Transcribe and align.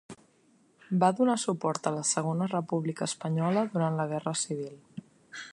Va 1.03 1.09
donar 1.19 1.35
suport 1.43 1.91
a 1.91 1.93
la 1.97 2.07
Segona 2.13 2.49
República 2.55 3.11
Espanyola 3.13 3.67
durant 3.77 4.01
la 4.03 4.11
guerra 4.15 4.39
civil. 4.49 4.77